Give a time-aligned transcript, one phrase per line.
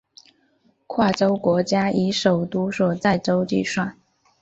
[0.87, 3.95] 跨洲国家以首都所在洲计算。